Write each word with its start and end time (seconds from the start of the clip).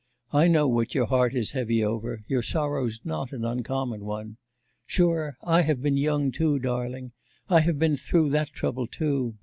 I 0.33 0.47
know 0.47 0.67
what 0.67 0.95
your 0.95 1.05
heart 1.05 1.35
is 1.35 1.51
heavy 1.51 1.83
over; 1.83 2.23
your 2.27 2.41
sorrow's 2.41 2.99
not 3.03 3.31
an 3.33 3.45
uncommon 3.45 4.03
one. 4.03 4.37
Sure, 4.87 5.37
I 5.43 5.61
have 5.61 5.83
been 5.83 5.95
young 5.95 6.31
too, 6.31 6.57
darling. 6.57 7.11
I 7.49 7.59
have 7.59 7.77
been 7.77 7.95
through 7.97 8.31
that 8.31 8.47
trouble 8.51 8.87
too. 8.87 9.35